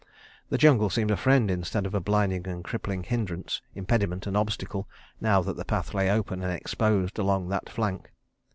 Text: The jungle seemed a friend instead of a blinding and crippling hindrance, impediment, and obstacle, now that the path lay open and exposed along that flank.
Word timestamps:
The 0.49 0.57
jungle 0.57 0.89
seemed 0.89 1.11
a 1.11 1.15
friend 1.15 1.51
instead 1.51 1.85
of 1.85 1.93
a 1.93 1.99
blinding 1.99 2.47
and 2.47 2.63
crippling 2.63 3.03
hindrance, 3.03 3.61
impediment, 3.75 4.25
and 4.25 4.35
obstacle, 4.35 4.89
now 5.19 5.43
that 5.43 5.57
the 5.57 5.63
path 5.63 5.93
lay 5.93 6.09
open 6.09 6.41
and 6.41 6.51
exposed 6.51 7.19
along 7.19 7.49
that 7.49 7.69
flank. 7.69 8.11